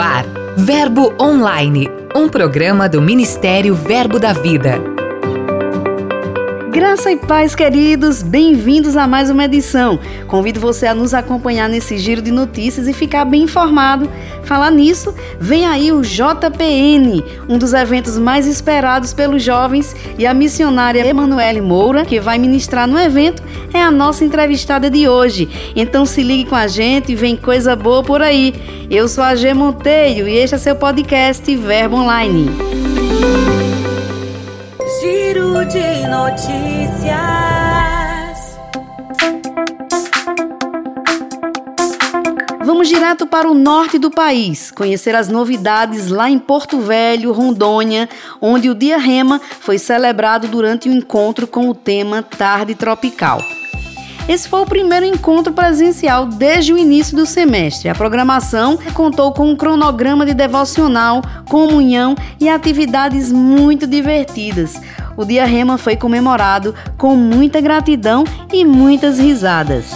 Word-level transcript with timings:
ar, 0.00 0.24
Verbo 0.56 1.14
Online, 1.20 1.88
um 2.16 2.28
programa 2.28 2.88
do 2.88 3.02
Ministério 3.02 3.74
Verbo 3.74 4.18
da 4.18 4.32
Vida. 4.32 4.99
Graça 6.70 7.10
e 7.10 7.16
paz, 7.16 7.56
queridos, 7.56 8.22
bem-vindos 8.22 8.96
a 8.96 9.04
mais 9.04 9.28
uma 9.28 9.44
edição. 9.44 9.98
Convido 10.28 10.60
você 10.60 10.86
a 10.86 10.94
nos 10.94 11.12
acompanhar 11.12 11.68
nesse 11.68 11.98
giro 11.98 12.22
de 12.22 12.30
notícias 12.30 12.86
e 12.86 12.92
ficar 12.92 13.24
bem 13.24 13.42
informado. 13.42 14.08
Falar 14.44 14.70
nisso, 14.70 15.12
vem 15.40 15.66
aí 15.66 15.90
o 15.90 16.00
JPN, 16.00 17.24
um 17.48 17.58
dos 17.58 17.74
eventos 17.74 18.16
mais 18.16 18.46
esperados 18.46 19.12
pelos 19.12 19.42
jovens, 19.42 19.96
e 20.16 20.24
a 20.24 20.32
missionária 20.32 21.04
Emanuele 21.04 21.60
Moura, 21.60 22.04
que 22.04 22.20
vai 22.20 22.38
ministrar 22.38 22.86
no 22.86 23.00
evento, 23.00 23.42
é 23.74 23.82
a 23.82 23.90
nossa 23.90 24.24
entrevistada 24.24 24.88
de 24.88 25.08
hoje. 25.08 25.48
Então 25.74 26.06
se 26.06 26.22
ligue 26.22 26.48
com 26.48 26.56
a 26.56 26.68
gente 26.68 27.10
e 27.10 27.16
vem 27.16 27.36
coisa 27.36 27.74
boa 27.74 28.04
por 28.04 28.22
aí. 28.22 28.54
Eu 28.88 29.08
sou 29.08 29.24
a 29.24 29.34
G 29.34 29.52
Monteiro 29.52 30.28
e 30.28 30.36
este 30.36 30.54
é 30.54 30.58
seu 30.58 30.76
podcast 30.76 31.56
Verbo 31.56 31.96
Online. 31.96 32.48
De 32.48 33.59
notícias. 36.10 37.14
Vamos 42.64 42.88
direto 42.88 43.26
para 43.26 43.48
o 43.48 43.54
norte 43.54 43.98
do 43.98 44.10
país, 44.10 44.72
conhecer 44.72 45.14
as 45.14 45.28
novidades 45.28 46.08
lá 46.08 46.28
em 46.28 46.38
Porto 46.38 46.80
Velho, 46.80 47.32
Rondônia, 47.32 48.08
onde 48.40 48.68
o 48.68 48.74
Dia 48.74 48.98
Rema 48.98 49.40
foi 49.60 49.78
celebrado 49.78 50.48
durante 50.48 50.88
o 50.88 50.92
um 50.92 50.96
encontro 50.96 51.46
com 51.46 51.68
o 51.68 51.74
tema 51.74 52.22
Tarde 52.22 52.74
Tropical. 52.74 53.40
Esse 54.28 54.48
foi 54.48 54.60
o 54.60 54.66
primeiro 54.66 55.04
encontro 55.04 55.52
presencial 55.52 56.24
desde 56.26 56.72
o 56.72 56.78
início 56.78 57.16
do 57.16 57.26
semestre. 57.26 57.88
A 57.88 57.94
programação 57.96 58.78
contou 58.94 59.32
com 59.32 59.48
um 59.48 59.56
cronograma 59.56 60.24
de 60.24 60.34
devocional, 60.34 61.20
comunhão 61.48 62.14
e 62.38 62.48
atividades 62.48 63.32
muito 63.32 63.88
divertidas. 63.88 64.80
O 65.20 65.24
Dia 65.26 65.44
Rema 65.44 65.76
foi 65.76 65.96
comemorado 65.96 66.74
com 66.96 67.14
muita 67.14 67.60
gratidão 67.60 68.24
e 68.50 68.64
muitas 68.64 69.18
risadas. 69.18 69.92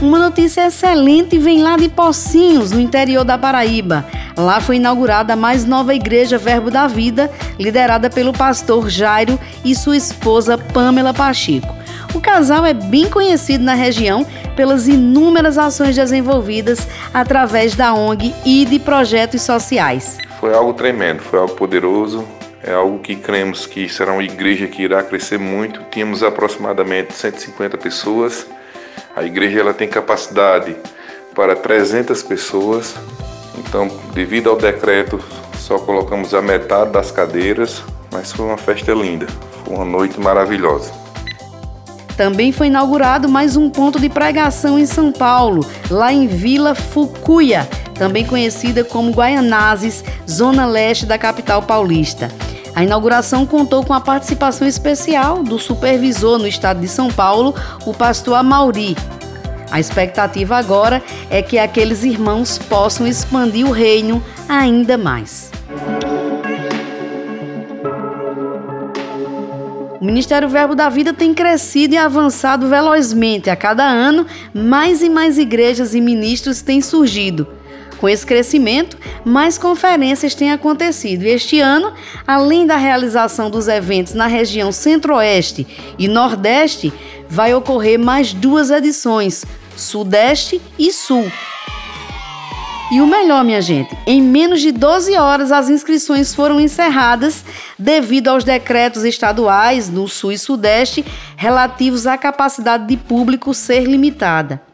Uma 0.00 0.18
notícia 0.18 0.66
excelente 0.66 1.36
vem 1.36 1.62
lá 1.62 1.76
de 1.76 1.90
Pocinhos, 1.90 2.72
no 2.72 2.80
interior 2.80 3.22
da 3.22 3.36
Paraíba. 3.36 4.02
Lá 4.34 4.62
foi 4.62 4.76
inaugurada 4.76 5.34
a 5.34 5.36
mais 5.36 5.66
nova 5.66 5.94
igreja 5.94 6.38
Verbo 6.38 6.70
da 6.70 6.86
Vida, 6.86 7.30
liderada 7.58 8.08
pelo 8.08 8.32
pastor 8.32 8.88
Jairo 8.88 9.38
e 9.62 9.74
sua 9.74 9.98
esposa 9.98 10.56
Pamela 10.56 11.12
Pacheco. 11.12 11.76
O 12.14 12.20
casal 12.20 12.64
é 12.64 12.72
bem 12.72 13.10
conhecido 13.10 13.62
na 13.62 13.74
região 13.74 14.26
pelas 14.56 14.88
inúmeras 14.88 15.58
ações 15.58 15.94
desenvolvidas 15.94 16.88
através 17.12 17.74
da 17.74 17.92
ONG 17.92 18.34
e 18.42 18.64
de 18.64 18.78
projetos 18.78 19.42
sociais. 19.42 20.16
Foi 20.46 20.54
algo 20.54 20.74
tremendo, 20.74 21.22
foi 21.22 21.40
algo 21.40 21.56
poderoso, 21.56 22.24
é 22.62 22.72
algo 22.72 23.00
que 23.00 23.16
cremos 23.16 23.66
que 23.66 23.88
será 23.88 24.12
uma 24.12 24.22
igreja 24.22 24.68
que 24.68 24.80
irá 24.80 25.02
crescer 25.02 25.40
muito. 25.40 25.80
Tínhamos 25.90 26.22
aproximadamente 26.22 27.12
150 27.14 27.76
pessoas. 27.76 28.46
A 29.16 29.24
igreja 29.24 29.58
ela 29.58 29.74
tem 29.74 29.88
capacidade 29.88 30.76
para 31.34 31.56
300 31.56 32.22
pessoas 32.22 32.94
então, 33.58 33.90
devido 34.14 34.48
ao 34.48 34.56
decreto, 34.56 35.18
só 35.58 35.80
colocamos 35.80 36.32
a 36.32 36.40
metade 36.40 36.92
das 36.92 37.10
cadeiras, 37.10 37.82
mas 38.12 38.30
foi 38.30 38.46
uma 38.46 38.56
festa 38.56 38.92
linda, 38.92 39.26
foi 39.64 39.74
uma 39.74 39.84
noite 39.84 40.20
maravilhosa. 40.20 40.92
Também 42.16 42.52
foi 42.52 42.68
inaugurado 42.68 43.28
mais 43.28 43.56
um 43.56 43.68
ponto 43.68 43.98
de 43.98 44.08
pregação 44.08 44.78
em 44.78 44.86
São 44.86 45.10
Paulo, 45.10 45.66
lá 45.90 46.12
em 46.12 46.28
Vila 46.28 46.76
Fucuia, 46.76 47.68
também 47.98 48.24
conhecida 48.24 48.84
como 48.84 49.12
Guaianazes, 49.12 50.04
zona 50.28 50.66
leste 50.66 51.06
da 51.06 51.18
capital 51.18 51.62
paulista. 51.62 52.30
A 52.74 52.84
inauguração 52.84 53.46
contou 53.46 53.84
com 53.84 53.94
a 53.94 54.00
participação 54.00 54.66
especial 54.68 55.42
do 55.42 55.58
supervisor 55.58 56.38
no 56.38 56.46
estado 56.46 56.80
de 56.80 56.88
São 56.88 57.10
Paulo, 57.10 57.54
o 57.86 57.94
pastor 57.94 58.34
Amauri, 58.34 58.94
a 59.70 59.80
expectativa 59.80 60.56
agora 60.56 61.02
é 61.28 61.42
que 61.42 61.58
aqueles 61.58 62.04
irmãos 62.04 62.58
possam 62.58 63.06
expandir 63.06 63.66
o 63.66 63.72
reino 63.72 64.22
ainda 64.48 64.96
mais. 64.96 65.50
O 70.00 70.04
Ministério 70.04 70.48
Verbo 70.48 70.74
da 70.74 70.88
Vida 70.88 71.12
tem 71.12 71.34
crescido 71.34 71.94
e 71.94 71.98
avançado 71.98 72.68
velozmente. 72.68 73.50
A 73.50 73.56
cada 73.56 73.84
ano, 73.84 74.26
mais 74.54 75.02
e 75.02 75.08
mais 75.08 75.36
igrejas 75.36 75.94
e 75.94 76.00
ministros 76.00 76.62
têm 76.62 76.80
surgido. 76.80 77.46
Com 77.98 78.08
esse 78.08 78.26
crescimento, 78.26 78.96
mais 79.24 79.56
conferências 79.56 80.34
têm 80.34 80.52
acontecido. 80.52 81.24
E 81.24 81.30
este 81.30 81.60
ano, 81.60 81.92
além 82.26 82.66
da 82.66 82.76
realização 82.76 83.50
dos 83.50 83.68
eventos 83.68 84.14
na 84.14 84.26
região 84.26 84.70
Centro-Oeste 84.70 85.66
e 85.98 86.06
Nordeste, 86.06 86.92
vai 87.28 87.54
ocorrer 87.54 87.98
mais 87.98 88.32
duas 88.32 88.70
edições, 88.70 89.44
Sudeste 89.76 90.60
e 90.78 90.92
Sul. 90.92 91.30
E 92.92 93.00
o 93.00 93.06
melhor, 93.06 93.42
minha 93.42 93.60
gente, 93.60 93.96
em 94.06 94.22
menos 94.22 94.60
de 94.60 94.70
12 94.70 95.16
horas 95.16 95.50
as 95.50 95.68
inscrições 95.68 96.32
foram 96.32 96.60
encerradas 96.60 97.44
devido 97.76 98.28
aos 98.28 98.44
decretos 98.44 99.02
estaduais 99.02 99.90
no 99.90 100.06
Sul 100.06 100.30
e 100.30 100.38
Sudeste 100.38 101.04
relativos 101.36 102.06
à 102.06 102.16
capacidade 102.16 102.86
de 102.86 102.96
público 102.96 103.52
ser 103.52 103.84
limitada. 103.84 104.65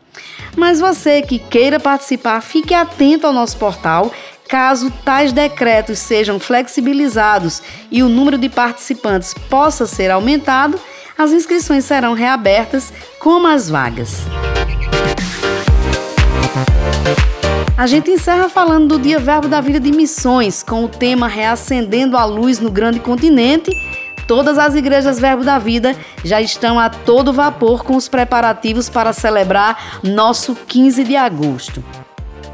Mas 0.56 0.80
você 0.80 1.22
que 1.22 1.38
queira 1.38 1.80
participar, 1.80 2.40
fique 2.40 2.74
atento 2.74 3.26
ao 3.26 3.32
nosso 3.32 3.56
portal. 3.56 4.12
Caso 4.48 4.92
tais 5.04 5.32
decretos 5.32 5.98
sejam 5.98 6.38
flexibilizados 6.38 7.62
e 7.90 8.02
o 8.02 8.08
número 8.08 8.36
de 8.36 8.48
participantes 8.48 9.32
possa 9.48 9.86
ser 9.86 10.10
aumentado, 10.10 10.78
as 11.16 11.32
inscrições 11.32 11.84
serão 11.84 12.12
reabertas 12.12 12.92
como 13.18 13.46
as 13.46 13.70
vagas. 13.70 14.26
A 17.76 17.86
gente 17.86 18.10
encerra 18.10 18.48
falando 18.48 18.88
do 18.88 19.02
Dia 19.02 19.18
Verbo 19.18 19.48
da 19.48 19.60
Vida 19.60 19.80
de 19.80 19.90
Missões, 19.90 20.62
com 20.62 20.84
o 20.84 20.88
tema 20.88 21.26
Reacendendo 21.26 22.16
a 22.16 22.24
Luz 22.24 22.60
no 22.60 22.70
Grande 22.70 23.00
Continente. 23.00 23.70
Todas 24.26 24.58
as 24.58 24.74
igrejas 24.74 25.18
Verbo 25.18 25.44
da 25.44 25.58
Vida 25.58 25.96
já 26.24 26.40
estão 26.40 26.78
a 26.78 26.88
todo 26.88 27.32
vapor 27.32 27.84
com 27.84 27.96
os 27.96 28.08
preparativos 28.08 28.88
para 28.88 29.12
celebrar 29.12 30.00
nosso 30.02 30.54
15 30.54 31.04
de 31.04 31.16
agosto. 31.16 31.82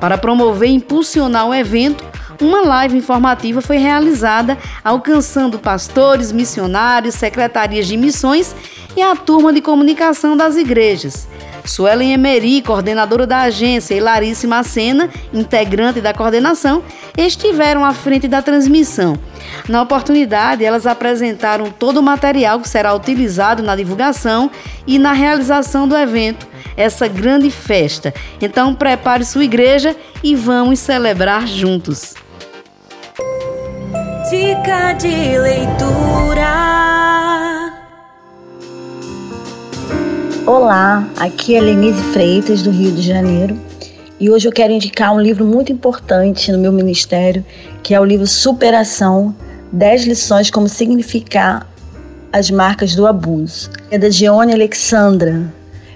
Para 0.00 0.16
promover 0.16 0.68
e 0.68 0.74
impulsionar 0.74 1.48
o 1.48 1.54
evento, 1.54 2.04
uma 2.40 2.62
live 2.62 2.96
informativa 2.96 3.60
foi 3.60 3.78
realizada, 3.78 4.56
alcançando 4.84 5.58
pastores, 5.58 6.30
missionários, 6.30 7.16
secretarias 7.16 7.86
de 7.86 7.96
missões 7.96 8.54
e 8.96 9.02
a 9.02 9.16
turma 9.16 9.52
de 9.52 9.60
comunicação 9.60 10.36
das 10.36 10.56
igrejas. 10.56 11.28
Suelen 11.68 12.12
Emery, 12.12 12.62
coordenadora 12.62 13.26
da 13.26 13.42
agência, 13.42 13.94
e 13.94 14.00
Larice 14.00 14.46
Macena, 14.46 15.10
integrante 15.32 16.00
da 16.00 16.14
coordenação, 16.14 16.82
estiveram 17.16 17.84
à 17.84 17.92
frente 17.92 18.26
da 18.26 18.40
transmissão. 18.40 19.18
Na 19.68 19.82
oportunidade, 19.82 20.64
elas 20.64 20.86
apresentaram 20.86 21.70
todo 21.70 21.98
o 21.98 22.02
material 22.02 22.58
que 22.58 22.68
será 22.68 22.94
utilizado 22.94 23.62
na 23.62 23.76
divulgação 23.76 24.50
e 24.86 24.98
na 24.98 25.12
realização 25.12 25.86
do 25.86 25.96
evento, 25.96 26.48
essa 26.74 27.06
grande 27.06 27.50
festa. 27.50 28.14
Então, 28.40 28.74
prepare 28.74 29.24
sua 29.24 29.44
igreja 29.44 29.94
e 30.24 30.34
vamos 30.34 30.78
celebrar 30.78 31.46
juntos. 31.46 32.14
Dica 34.30 34.94
de 34.94 35.38
leitura. 35.38 36.97
Olá, 40.48 41.06
aqui 41.18 41.54
é 41.54 41.60
Lenise 41.60 42.02
Freitas, 42.04 42.62
do 42.62 42.70
Rio 42.70 42.90
de 42.90 43.02
Janeiro, 43.02 43.54
e 44.18 44.30
hoje 44.30 44.48
eu 44.48 44.52
quero 44.52 44.72
indicar 44.72 45.14
um 45.14 45.20
livro 45.20 45.44
muito 45.44 45.70
importante 45.70 46.50
no 46.50 46.56
meu 46.56 46.72
ministério, 46.72 47.44
que 47.82 47.94
é 47.94 48.00
o 48.00 48.04
livro 48.04 48.26
Superação 48.26 49.36
10 49.70 50.06
lições 50.06 50.50
como 50.50 50.66
significar 50.66 51.70
as 52.32 52.50
marcas 52.50 52.94
do 52.94 53.06
abuso. 53.06 53.68
É 53.90 53.98
da 53.98 54.08
Gione 54.08 54.54
Alexandra. 54.54 55.52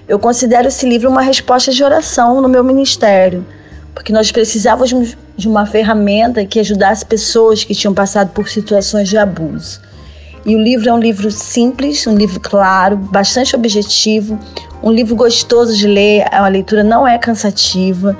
Eu 0.07 0.19
considero 0.19 0.67
esse 0.67 0.87
livro 0.87 1.09
uma 1.09 1.23
resposta 1.23 1.71
de 1.71 1.83
oração 1.83 2.39
no 2.39 2.47
meu 2.47 2.63
ministério, 2.63 3.43
porque 3.95 4.13
nós 4.13 4.31
precisávamos 4.31 5.17
de 5.35 5.47
uma 5.47 5.65
ferramenta 5.65 6.45
que 6.45 6.59
ajudasse 6.59 7.03
pessoas 7.03 7.63
que 7.63 7.73
tinham 7.73 7.95
passado 7.95 8.29
por 8.29 8.47
situações 8.47 9.09
de 9.09 9.17
abuso. 9.17 9.81
E 10.45 10.55
o 10.55 10.59
livro 10.61 10.89
é 10.89 10.93
um 10.93 10.99
livro 10.99 11.31
simples, 11.31 12.05
um 12.05 12.15
livro 12.15 12.39
claro, 12.39 12.97
bastante 12.97 13.55
objetivo, 13.55 14.37
um 14.81 14.91
livro 14.91 15.15
gostoso 15.15 15.75
de 15.75 15.87
ler, 15.87 16.25
a 16.33 16.45
leitura 16.49 16.83
não 16.83 17.07
é 17.07 17.17
cansativa 17.17 18.17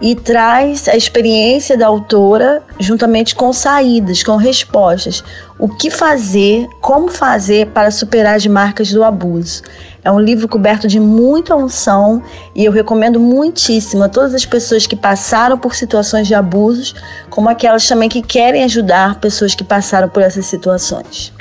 e 0.00 0.14
traz 0.14 0.88
a 0.88 0.96
experiência 0.96 1.76
da 1.76 1.86
autora 1.86 2.62
juntamente 2.78 3.34
com 3.34 3.52
saídas, 3.52 4.22
com 4.22 4.36
respostas. 4.36 5.22
O 5.58 5.68
que 5.68 5.90
fazer, 5.90 6.66
como 6.80 7.08
fazer 7.08 7.66
para 7.66 7.90
superar 7.90 8.36
as 8.36 8.46
marcas 8.46 8.90
do 8.90 9.04
abuso. 9.04 9.62
É 10.02 10.10
um 10.10 10.20
livro 10.20 10.48
coberto 10.48 10.86
de 10.86 10.98
muita 10.98 11.54
unção 11.54 12.22
e 12.54 12.64
eu 12.64 12.72
recomendo 12.72 13.20
muitíssimo 13.20 14.04
a 14.04 14.08
todas 14.08 14.34
as 14.34 14.46
pessoas 14.46 14.86
que 14.86 14.96
passaram 14.96 15.58
por 15.58 15.74
situações 15.74 16.26
de 16.26 16.34
abusos, 16.34 16.94
como 17.28 17.48
aquelas 17.48 17.86
também 17.86 18.08
que 18.08 18.22
querem 18.22 18.64
ajudar 18.64 19.20
pessoas 19.20 19.54
que 19.54 19.64
passaram 19.64 20.08
por 20.08 20.22
essas 20.22 20.46
situações. 20.46 21.36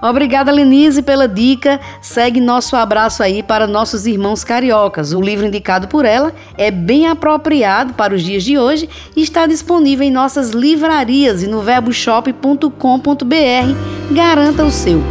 Obrigada, 0.00 0.52
Lenise, 0.52 1.02
pela 1.02 1.26
dica. 1.26 1.80
Segue 2.02 2.40
nosso 2.40 2.76
abraço 2.76 3.22
aí 3.22 3.42
para 3.42 3.66
nossos 3.66 4.06
irmãos 4.06 4.44
cariocas. 4.44 5.12
O 5.12 5.20
livro 5.20 5.46
indicado 5.46 5.88
por 5.88 6.04
ela 6.04 6.32
é 6.56 6.70
bem 6.70 7.06
apropriado 7.06 7.94
para 7.94 8.14
os 8.14 8.22
dias 8.22 8.44
de 8.44 8.58
hoje 8.58 8.88
e 9.16 9.22
está 9.22 9.46
disponível 9.46 10.06
em 10.06 10.10
nossas 10.10 10.50
livrarias 10.50 11.42
e 11.42 11.46
no 11.46 11.62
verboshop.com.br. 11.62 14.12
Garanta 14.12 14.64
o 14.64 14.70
seu. 14.70 15.02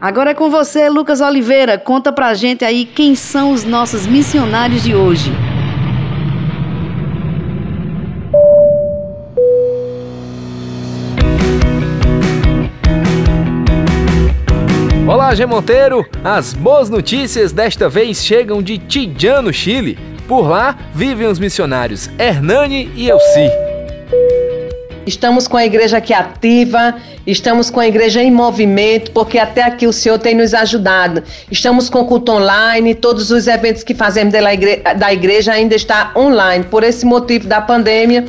Agora 0.00 0.30
é 0.30 0.34
com 0.34 0.48
você, 0.48 0.88
Lucas 0.88 1.20
Oliveira. 1.20 1.76
Conta 1.76 2.12
pra 2.12 2.32
gente 2.34 2.64
aí 2.64 2.84
quem 2.84 3.16
são 3.16 3.50
os 3.50 3.64
nossos 3.64 4.06
missionários 4.06 4.82
de 4.82 4.94
hoje. 4.94 5.32
G 15.34 15.44
Monteiro! 15.44 16.06
As 16.24 16.54
boas 16.54 16.88
notícias 16.88 17.52
desta 17.52 17.88
vez 17.88 18.24
chegam 18.24 18.62
de 18.62 18.78
Tijã, 18.78 19.42
no 19.42 19.52
Chile. 19.52 19.98
Por 20.26 20.48
lá 20.48 20.76
vivem 20.94 21.26
os 21.26 21.38
missionários 21.38 22.08
Hernani 22.18 22.90
e 22.94 23.08
Elci. 23.08 23.67
Estamos 25.08 25.48
com 25.48 25.56
a 25.56 25.64
igreja 25.64 25.96
aqui 25.96 26.12
ativa, 26.12 26.94
estamos 27.26 27.70
com 27.70 27.80
a 27.80 27.88
igreja 27.88 28.22
em 28.22 28.30
movimento, 28.30 29.10
porque 29.12 29.38
até 29.38 29.62
aqui 29.62 29.86
o 29.86 29.92
Senhor 29.92 30.18
tem 30.18 30.34
nos 30.34 30.52
ajudado. 30.52 31.22
Estamos 31.50 31.88
com 31.88 32.04
culto 32.04 32.30
online, 32.32 32.94
todos 32.94 33.30
os 33.30 33.46
eventos 33.46 33.82
que 33.82 33.94
fazemos 33.94 34.34
da 34.34 35.10
igreja 35.10 35.52
ainda 35.54 35.74
está 35.74 36.12
online. 36.14 36.62
Por 36.64 36.84
esse 36.84 37.06
motivo 37.06 37.48
da 37.48 37.58
pandemia, 37.58 38.26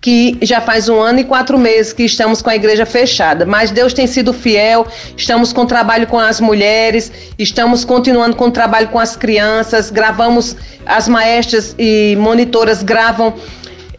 que 0.00 0.38
já 0.40 0.58
faz 0.62 0.88
um 0.88 0.98
ano 0.98 1.18
e 1.18 1.24
quatro 1.24 1.58
meses 1.58 1.92
que 1.92 2.04
estamos 2.04 2.40
com 2.40 2.48
a 2.48 2.56
igreja 2.56 2.86
fechada. 2.86 3.44
Mas 3.44 3.70
Deus 3.70 3.92
tem 3.92 4.06
sido 4.06 4.32
fiel, 4.32 4.86
estamos 5.14 5.52
com 5.52 5.66
trabalho 5.66 6.06
com 6.06 6.18
as 6.18 6.40
mulheres, 6.40 7.12
estamos 7.38 7.84
continuando 7.84 8.36
com 8.36 8.46
o 8.46 8.50
trabalho 8.50 8.88
com 8.88 8.98
as 8.98 9.16
crianças, 9.16 9.90
gravamos, 9.90 10.56
as 10.86 11.06
maestras 11.08 11.74
e 11.78 12.16
monitoras 12.18 12.82
gravam 12.82 13.34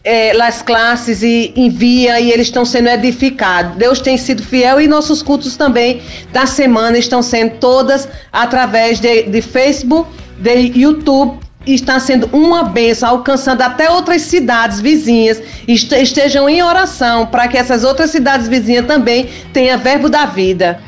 é, 0.04 0.38
as 0.40 0.60
classes 0.60 1.22
e 1.22 1.52
envia 1.56 2.20
e 2.20 2.30
eles 2.30 2.48
estão 2.48 2.64
sendo 2.64 2.88
edificados. 2.88 3.76
Deus 3.76 4.00
tem 4.00 4.18
sido 4.18 4.42
fiel 4.42 4.80
e 4.80 4.86
nossos 4.86 5.22
cultos 5.22 5.56
também 5.56 6.02
da 6.30 6.44
semana 6.44 6.98
estão 6.98 7.22
sendo 7.22 7.54
todas 7.58 8.06
através 8.30 9.00
de, 9.00 9.22
de 9.22 9.40
Facebook, 9.40 10.10
de 10.38 10.78
YouTube. 10.78 11.42
Está 11.66 11.98
sendo 11.98 12.28
uma 12.30 12.62
benção, 12.62 13.08
alcançando 13.08 13.62
até 13.62 13.88
outras 13.88 14.20
cidades 14.20 14.82
vizinhas. 14.82 15.40
Estejam 15.66 16.46
em 16.46 16.62
oração 16.62 17.26
para 17.26 17.48
que 17.48 17.56
essas 17.56 17.84
outras 17.84 18.10
cidades 18.10 18.46
vizinhas 18.46 18.84
também 18.84 19.30
tenham 19.50 19.78
verbo 19.78 20.10
da 20.10 20.26
vida. 20.26 20.78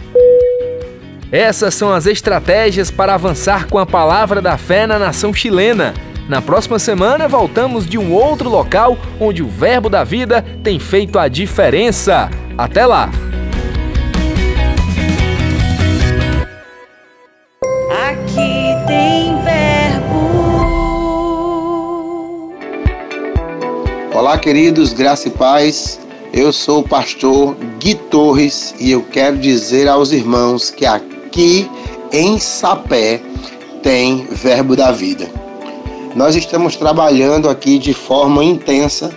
Essas 1.33 1.75
são 1.75 1.91
as 1.91 2.05
estratégias 2.05 2.91
para 2.91 3.15
avançar 3.15 3.67
com 3.69 3.79
a 3.79 3.87
palavra 3.87 4.43
da 4.43 4.59
fé 4.59 4.87
na 4.87 4.99
nação 4.99 5.33
chilena. 5.33 5.95
Na 6.29 6.43
próxima 6.43 6.77
semana, 6.81 7.29
voltamos 7.29 7.87
de 7.87 7.97
um 7.97 8.13
outro 8.13 8.51
local 8.51 8.99
onde 9.21 9.45
o 9.45 9.49
Verbo 9.49 9.89
da 9.89 10.03
Vida 10.03 10.45
tem 10.63 10.81
feito 10.81 11.21
a 11.21 11.29
diferença. 11.29 12.29
Até 12.59 12.85
lá! 12.85 13.09
Aqui 18.11 18.75
tem 18.89 19.41
verbo. 19.45 20.17
Olá, 24.13 24.37
queridos, 24.37 24.93
graça 24.93 25.29
e 25.29 25.31
paz. 25.31 26.01
Eu 26.33 26.53
sou 26.53 26.81
o 26.81 26.89
pastor 26.89 27.55
Gui 27.79 27.95
Torres 27.95 28.75
e 28.81 28.91
eu 28.91 29.03
quero 29.05 29.39
dizer 29.39 29.87
aos 29.87 30.11
irmãos 30.11 30.73
que 30.73 30.85
aqui 30.85 31.71
em 32.13 32.41
Sapé 32.41 33.21
tem 33.81 34.27
Verbo 34.27 34.75
da 34.75 34.91
Vida. 34.91 35.46
Nós 36.17 36.35
estamos 36.35 36.77
trabalhando 36.77 37.47
aqui 37.47 37.79
de 37.79 37.93
forma 37.93 38.43
intensa 38.43 39.11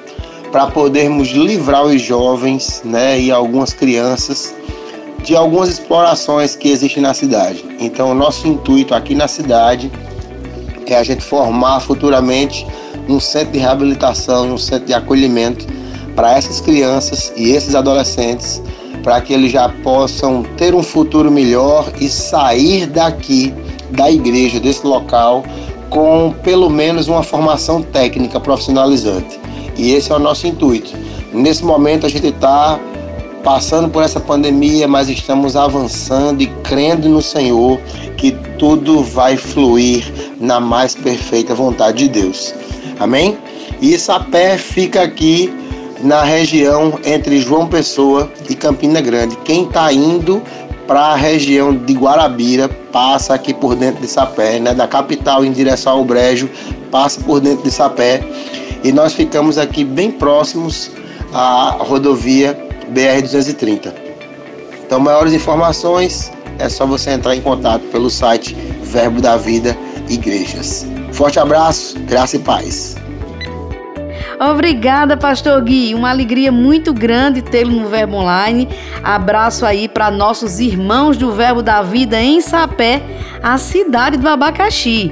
para 0.51 0.67
podermos 0.67 1.29
livrar 1.29 1.85
os 1.85 2.01
jovens 2.01 2.81
né, 2.83 3.17
e 3.17 3.31
algumas 3.31 3.71
crianças 3.71 4.53
de 5.23 5.33
algumas 5.33 5.69
explorações 5.69 6.57
que 6.57 6.67
existem 6.67 7.01
na 7.01 7.13
cidade. 7.13 7.63
Então, 7.79 8.11
o 8.11 8.13
nosso 8.13 8.45
intuito 8.45 8.93
aqui 8.93 9.15
na 9.15 9.29
cidade 9.29 9.89
é 10.87 10.97
a 10.97 11.03
gente 11.03 11.23
formar 11.23 11.79
futuramente 11.79 12.67
um 13.07 13.17
centro 13.17 13.53
de 13.53 13.59
reabilitação, 13.59 14.53
um 14.53 14.57
centro 14.57 14.87
de 14.87 14.93
acolhimento 14.93 15.65
para 16.17 16.33
essas 16.33 16.59
crianças 16.59 17.31
e 17.37 17.51
esses 17.51 17.75
adolescentes, 17.75 18.61
para 19.03 19.21
que 19.21 19.31
eles 19.31 19.53
já 19.53 19.69
possam 19.69 20.43
ter 20.57 20.75
um 20.75 20.83
futuro 20.83 21.31
melhor 21.31 21.93
e 22.01 22.09
sair 22.09 22.87
daqui 22.87 23.53
da 23.91 24.11
igreja, 24.11 24.59
desse 24.59 24.85
local, 24.85 25.45
com 25.89 26.33
pelo 26.43 26.69
menos 26.69 27.07
uma 27.07 27.23
formação 27.23 27.81
técnica 27.81 28.39
profissionalizante. 28.39 29.39
E 29.77 29.93
esse 29.93 30.11
é 30.11 30.15
o 30.15 30.19
nosso 30.19 30.45
intuito. 30.45 30.91
Nesse 31.33 31.63
momento 31.63 32.05
a 32.05 32.09
gente 32.09 32.27
está 32.27 32.79
passando 33.43 33.89
por 33.89 34.03
essa 34.03 34.19
pandemia, 34.19 34.87
mas 34.87 35.09
estamos 35.09 35.55
avançando 35.55 36.41
e 36.41 36.47
crendo 36.63 37.07
no 37.07 37.21
Senhor 37.21 37.79
que 38.17 38.31
tudo 38.57 39.01
vai 39.03 39.37
fluir 39.37 40.11
na 40.39 40.59
mais 40.59 40.93
perfeita 40.93 41.55
vontade 41.55 41.99
de 41.99 42.09
Deus. 42.09 42.53
Amém? 42.99 43.37
E 43.81 43.97
Sapé 43.97 44.57
fica 44.57 45.01
aqui 45.01 45.53
na 46.03 46.23
região 46.23 46.99
entre 47.05 47.39
João 47.39 47.67
Pessoa 47.67 48.31
e 48.49 48.55
Campina 48.55 49.01
Grande. 49.01 49.37
Quem 49.37 49.63
está 49.63 49.91
indo 49.91 50.41
para 50.89 51.01
a 51.01 51.15
região 51.15 51.71
de 51.75 51.93
Guarabira, 51.93 52.67
passa 52.67 53.35
aqui 53.35 53.53
por 53.53 53.75
dentro 53.75 54.01
de 54.01 54.07
Sapé, 54.07 54.59
né? 54.59 54.73
da 54.73 54.87
capital 54.87 55.45
em 55.45 55.51
direção 55.51 55.99
ao 55.99 56.03
Brejo, 56.03 56.49
passa 56.89 57.21
por 57.21 57.39
dentro 57.39 57.63
de 57.63 57.69
Sapé. 57.69 58.23
E 58.83 58.91
nós 58.91 59.13
ficamos 59.13 59.59
aqui 59.59 59.83
bem 59.83 60.09
próximos 60.09 60.89
à 61.31 61.77
rodovia 61.79 62.57
BR-230. 62.91 63.93
Então, 64.83 64.99
maiores 64.99 65.31
informações 65.31 66.31
é 66.57 66.67
só 66.67 66.87
você 66.87 67.11
entrar 67.11 67.35
em 67.35 67.41
contato 67.41 67.83
pelo 67.91 68.09
site 68.09 68.55
Verbo 68.81 69.21
da 69.21 69.37
Vida 69.37 69.77
Igrejas. 70.09 70.87
Forte 71.11 71.39
abraço, 71.39 71.99
graça 71.99 72.35
e 72.35 72.39
paz. 72.39 72.98
Obrigada, 74.39 75.17
Pastor 75.17 75.61
Gui. 75.61 75.93
Uma 75.93 76.09
alegria 76.09 76.51
muito 76.51 76.93
grande 76.93 77.41
tê-lo 77.41 77.71
no 77.71 77.89
Verbo 77.89 78.15
Online. 78.15 78.69
Abraço 79.03 79.65
aí 79.65 79.89
para 79.89 80.09
nossos 80.09 80.59
irmãos 80.59 81.17
do 81.17 81.33
Verbo 81.33 81.61
da 81.61 81.81
Vida 81.81 82.21
em 82.21 82.39
Sapé, 82.39 83.01
a 83.43 83.57
cidade 83.57 84.17
do 84.17 84.29
Abacaxi. 84.29 85.11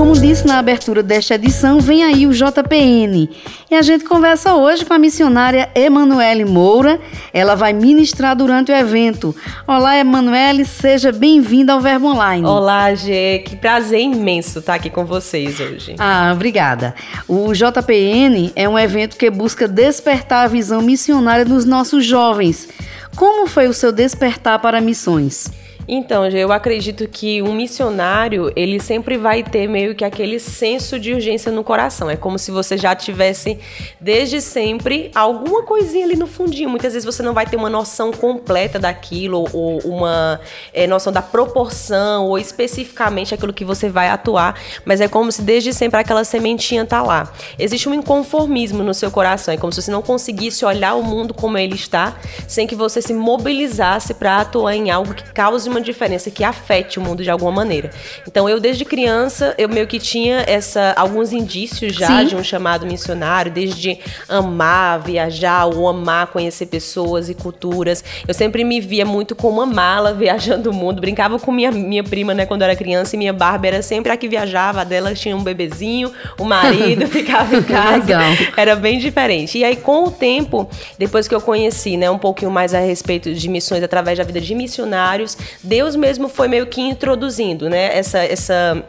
Como 0.00 0.18
disse 0.18 0.46
na 0.46 0.58
abertura 0.58 1.02
desta 1.02 1.34
edição, 1.34 1.78
vem 1.78 2.02
aí 2.02 2.26
o 2.26 2.32
JPN. 2.32 3.28
E 3.70 3.74
a 3.74 3.82
gente 3.82 4.02
conversa 4.02 4.54
hoje 4.54 4.82
com 4.82 4.94
a 4.94 4.98
missionária 4.98 5.68
Emanuele 5.74 6.46
Moura. 6.46 6.98
Ela 7.34 7.54
vai 7.54 7.74
ministrar 7.74 8.34
durante 8.34 8.72
o 8.72 8.74
evento. 8.74 9.36
Olá, 9.68 9.98
Emanuele, 9.98 10.64
seja 10.64 11.12
bem-vinda 11.12 11.74
ao 11.74 11.82
Verbo 11.82 12.06
Online. 12.06 12.46
Olá, 12.46 12.94
Gê, 12.94 13.40
que 13.40 13.56
prazer 13.56 14.00
imenso 14.00 14.60
estar 14.60 14.72
aqui 14.76 14.88
com 14.88 15.04
vocês 15.04 15.60
hoje. 15.60 15.96
Ah, 15.98 16.30
obrigada. 16.32 16.94
O 17.28 17.52
JPN 17.52 18.52
é 18.56 18.66
um 18.66 18.78
evento 18.78 19.18
que 19.18 19.28
busca 19.28 19.68
despertar 19.68 20.46
a 20.46 20.48
visão 20.48 20.80
missionária 20.80 21.44
dos 21.44 21.66
nossos 21.66 22.06
jovens. 22.06 22.70
Como 23.16 23.46
foi 23.46 23.68
o 23.68 23.74
seu 23.74 23.92
despertar 23.92 24.60
para 24.60 24.80
missões? 24.80 25.50
Então, 25.92 26.24
eu 26.28 26.52
acredito 26.52 27.08
que 27.08 27.42
um 27.42 27.52
missionário, 27.52 28.52
ele 28.54 28.78
sempre 28.78 29.18
vai 29.18 29.42
ter 29.42 29.66
meio 29.66 29.92
que 29.92 30.04
aquele 30.04 30.38
senso 30.38 31.00
de 31.00 31.12
urgência 31.12 31.50
no 31.50 31.64
coração. 31.64 32.08
É 32.08 32.14
como 32.14 32.38
se 32.38 32.52
você 32.52 32.78
já 32.78 32.94
tivesse, 32.94 33.58
desde 34.00 34.40
sempre, 34.40 35.10
alguma 35.12 35.64
coisinha 35.64 36.04
ali 36.04 36.14
no 36.14 36.28
fundinho. 36.28 36.70
Muitas 36.70 36.92
vezes 36.92 37.04
você 37.04 37.24
não 37.24 37.34
vai 37.34 37.44
ter 37.44 37.56
uma 37.56 37.68
noção 37.68 38.12
completa 38.12 38.78
daquilo, 38.78 39.48
ou 39.52 39.80
uma 39.80 40.40
é, 40.72 40.86
noção 40.86 41.12
da 41.12 41.20
proporção, 41.20 42.26
ou 42.26 42.38
especificamente 42.38 43.34
aquilo 43.34 43.52
que 43.52 43.64
você 43.64 43.88
vai 43.88 44.10
atuar, 44.10 44.54
mas 44.84 45.00
é 45.00 45.08
como 45.08 45.32
se 45.32 45.42
desde 45.42 45.72
sempre 45.72 45.98
aquela 45.98 46.22
sementinha 46.22 46.86
tá 46.86 47.02
lá. 47.02 47.32
Existe 47.58 47.88
um 47.88 47.94
inconformismo 47.94 48.84
no 48.84 48.94
seu 48.94 49.10
coração, 49.10 49.52
é 49.52 49.56
como 49.56 49.72
se 49.72 49.82
você 49.82 49.90
não 49.90 50.02
conseguisse 50.02 50.64
olhar 50.64 50.94
o 50.94 51.02
mundo 51.02 51.34
como 51.34 51.58
ele 51.58 51.74
está, 51.74 52.16
sem 52.46 52.64
que 52.64 52.76
você 52.76 53.02
se 53.02 53.12
mobilizasse 53.12 54.14
para 54.14 54.40
atuar 54.40 54.76
em 54.76 54.88
algo 54.88 55.14
que 55.14 55.24
cause 55.32 55.68
uma 55.68 55.79
diferença, 55.82 56.30
que 56.30 56.44
afete 56.44 56.98
o 56.98 57.02
mundo 57.02 57.22
de 57.22 57.30
alguma 57.30 57.52
maneira. 57.52 57.90
Então 58.26 58.48
eu 58.48 58.60
desde 58.60 58.84
criança, 58.84 59.54
eu 59.58 59.68
meio 59.68 59.86
que 59.86 59.98
tinha 59.98 60.44
essa 60.46 60.92
alguns 60.96 61.32
indícios 61.32 61.94
já 61.94 62.20
Sim. 62.20 62.26
de 62.26 62.36
um 62.36 62.44
chamado 62.44 62.86
missionário, 62.86 63.50
desde 63.50 63.98
amar 64.28 65.00
viajar, 65.00 65.66
ou 65.66 65.88
amar 65.88 66.28
conhecer 66.28 66.66
pessoas 66.66 67.28
e 67.28 67.34
culturas. 67.34 68.04
Eu 68.26 68.34
sempre 68.34 68.64
me 68.64 68.80
via 68.80 69.04
muito 69.04 69.34
como 69.34 69.60
uma 69.60 69.66
mala 69.66 70.12
viajando 70.14 70.70
o 70.70 70.72
mundo, 70.72 71.00
brincava 71.00 71.38
com 71.38 71.52
minha 71.52 71.70
minha 71.70 72.04
prima, 72.04 72.34
né, 72.34 72.46
quando 72.46 72.62
eu 72.62 72.66
era 72.66 72.76
criança, 72.76 73.16
e 73.16 73.18
minha 73.18 73.32
Barbie 73.32 73.68
era 73.68 73.82
sempre 73.82 74.12
a 74.12 74.16
que 74.16 74.28
viajava, 74.28 74.82
a 74.82 74.84
dela 74.84 75.14
tinha 75.14 75.36
um 75.36 75.42
bebezinho, 75.42 76.12
o 76.38 76.44
marido 76.44 77.06
ficava 77.08 77.56
em 77.56 77.62
casa. 77.62 78.18
Legal. 78.18 78.32
Era 78.56 78.76
bem 78.76 78.98
diferente. 78.98 79.58
E 79.58 79.64
aí 79.64 79.76
com 79.76 80.04
o 80.04 80.10
tempo, 80.10 80.68
depois 80.98 81.26
que 81.26 81.34
eu 81.34 81.40
conheci, 81.40 81.96
né, 81.96 82.10
um 82.10 82.18
pouquinho 82.18 82.50
mais 82.50 82.74
a 82.74 82.80
respeito 82.80 83.32
de 83.32 83.48
missões 83.48 83.82
através 83.82 84.18
da 84.18 84.24
vida 84.24 84.40
de 84.40 84.54
missionários, 84.54 85.36
Deus 85.70 85.94
mesmo 85.94 86.28
foi 86.28 86.48
meio 86.48 86.66
que 86.66 86.80
introduzindo, 86.80 87.70
né, 87.70 87.96
essa, 87.96 88.18
essa 88.18 88.84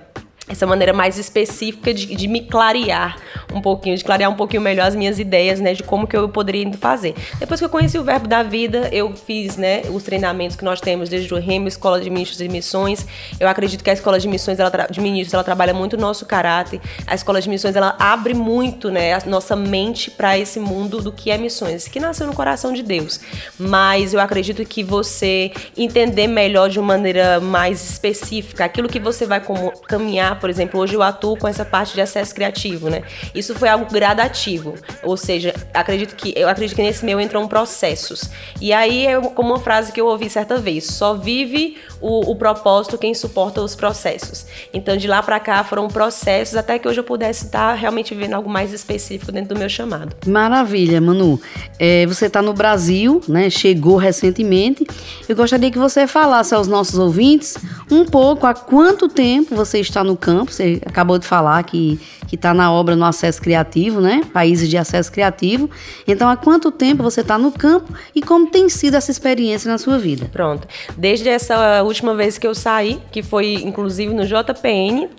essa 0.50 0.66
maneira 0.66 0.92
mais 0.92 1.18
específica 1.18 1.94
de, 1.94 2.14
de, 2.14 2.28
me 2.28 2.42
clarear 2.42 3.18
um 3.54 3.62
pouquinho, 3.62 3.96
de 3.96 4.04
clarear 4.04 4.30
um 4.30 4.36
pouquinho 4.36 4.62
melhor 4.62 4.88
as 4.88 4.96
minhas 4.96 5.20
ideias, 5.20 5.60
né, 5.60 5.74
de 5.74 5.84
como 5.84 6.08
que 6.08 6.16
eu 6.16 6.28
poderia 6.30 6.72
fazer. 6.74 7.16
Depois 7.40 7.60
que 7.60 7.66
eu 7.66 7.70
conheci 7.70 7.98
o 7.98 8.04
Verbo 8.04 8.28
da 8.28 8.44
Vida, 8.44 8.90
eu 8.92 9.14
fiz, 9.14 9.58
né, 9.58 9.84
os 9.92 10.04
treinamentos 10.04 10.56
que 10.56 10.64
nós 10.64 10.82
temos 10.82 11.10
desde 11.10 11.34
o 11.34 11.40
Remo, 11.40 11.68
Escola 11.68 12.00
de 12.00 12.10
Ministros 12.10 12.42
e 12.42 12.50
Missões. 12.50 13.06
Eu 13.40 13.48
acredito 13.48 13.84
que 13.84 13.90
a 13.90 13.94
Escola 13.94 14.20
de 14.20 14.28
Missões, 14.28 14.60
ela 14.60 14.72
de 14.90 15.00
Ministros, 15.00 15.34
ela 15.34 15.44
trabalha 15.44 15.74
muito 15.74 15.94
o 15.94 16.00
nosso 16.00 16.26
caráter. 16.26 16.80
A 17.08 17.16
Escola 17.16 17.42
de 17.42 17.50
Missões, 17.50 17.76
ela 17.76 17.96
abre 18.00 18.34
muito, 18.34 18.90
né, 18.90 19.14
a 19.14 19.22
nossa 19.26 19.56
mente 19.56 20.12
para 20.12 20.38
esse 20.38 20.60
mundo 20.60 21.02
do 21.02 21.12
que 21.12 21.32
é 21.32 21.38
missões, 21.38 21.88
que 21.88 22.00
nasceu 22.00 22.28
no 22.28 22.34
coração 22.34 22.74
de 22.74 22.84
Deus. 22.84 23.20
Mas 23.58 24.14
eu 24.14 24.20
acredito 24.20 24.64
que 24.66 24.84
você 24.84 25.52
entender 25.78 26.28
melhor 26.28 26.70
de 26.70 26.80
uma 26.80 26.92
maneira 26.92 27.40
mais 27.40 27.92
específica 27.92 28.66
aquilo 28.66 28.90
que 28.90 29.00
você 29.00 29.26
vai 29.26 29.42
caminhar 29.88 30.12
por 30.40 30.50
exemplo, 30.50 30.80
hoje 30.80 30.94
eu 30.94 31.02
atuo 31.02 31.38
com 31.38 31.48
essa 31.48 31.64
parte 31.64 31.94
de 31.94 32.02
acesso 32.02 32.34
criativo, 32.34 32.90
né? 32.90 33.04
Isso 33.42 33.56
foi 33.56 33.70
algo 33.70 33.92
gradativo, 33.92 34.76
ou 35.02 35.18
seja, 35.18 35.52
acredito 35.74 36.16
que 36.16 36.32
eu 36.38 36.48
acredito 36.48 36.76
que 36.76 36.84
nesse 36.84 37.04
meu 37.04 37.20
entram 37.20 37.48
processos. 37.48 38.30
E 38.62 38.72
aí 38.72 39.08
é 39.08 39.20
como 39.20 39.50
uma 39.50 39.60
frase 39.60 39.92
que 39.92 40.00
eu 40.00 40.06
ouvi 40.06 40.30
certa 40.30 40.58
vez: 40.58 40.86
só 40.86 41.16
vive 41.16 41.76
o, 42.00 42.32
o 42.32 42.36
propósito 42.36 43.00
quem 43.00 43.16
suporta 43.16 43.60
os 43.60 43.76
processos. 43.76 44.46
Então 44.72 44.96
de 44.96 45.08
lá 45.08 45.24
para 45.24 45.40
cá 45.40 45.64
foram 45.64 45.88
processos 45.88 46.56
até 46.56 46.78
que 46.78 46.88
hoje 46.88 47.00
eu 47.00 47.04
pudesse 47.04 47.46
estar 47.46 47.74
realmente 47.74 48.14
vivendo 48.14 48.36
algo 48.36 48.48
mais 48.48 48.72
específico 48.72 49.32
dentro 49.32 49.56
do 49.56 49.60
meu 49.60 49.68
chamado. 49.68 50.16
Maravilha, 50.28 51.02
Manu. 51.02 51.42
É, 51.80 52.06
você 52.06 52.28
está 52.28 52.44
no 52.44 52.54
Brasil, 52.54 53.22
né? 53.28 53.50
Chegou 53.50 53.98
recentemente. 53.98 54.86
Eu 55.28 55.36
gostaria 55.36 55.72
que 55.72 55.80
você 55.80 56.06
falasse 56.06 56.54
aos 56.54 56.68
nossos 56.68 57.00
ouvintes 57.00 57.58
um 57.90 58.06
pouco 58.06 58.46
há 58.46 58.54
quanto 58.54 59.08
tempo 59.08 59.56
você 59.56 59.80
está 59.80 60.04
no 60.04 60.16
campo. 60.16 60.52
Você 60.52 60.80
acabou 60.86 61.18
de 61.18 61.26
falar 61.26 61.64
que 61.64 62.00
está 62.32 62.54
na 62.54 62.72
obra 62.72 62.96
no 62.96 63.06
acesso 63.06 63.31
criativo, 63.40 64.02
né? 64.02 64.22
Países 64.34 64.68
de 64.68 64.78
acesso 64.78 65.12
criativo. 65.12 65.70
Então, 66.08 66.28
há 66.28 66.36
quanto 66.36 66.72
tempo 66.72 67.04
você 67.04 67.22
está 67.22 67.38
no 67.38 67.52
campo 67.52 67.94
e 68.16 68.22
como 68.22 68.48
tem 68.48 68.68
sido 68.70 68.96
essa 68.96 69.12
experiência 69.12 69.72
na 69.72 69.78
sua 69.78 69.98
vida? 69.98 70.30
Pronto. 70.32 70.68
Desde 70.98 71.30
essa 71.30 71.84
última 71.84 72.16
vez 72.16 72.38
que 72.38 72.48
eu 72.48 72.56
saí, 72.56 73.00
que 73.12 73.22
foi 73.22 73.54
inclusive 73.54 74.14
no 74.14 74.26
JPN, 74.26 75.10